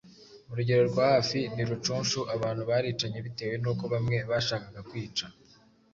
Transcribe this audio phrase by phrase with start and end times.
[0.51, 5.25] Urugero rwa hafi ni Rucunshu abantu baricanye bitewe n'uko bamwe bashakaga kwica